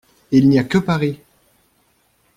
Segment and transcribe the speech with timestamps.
[0.31, 1.19] Il n'y a que Paris!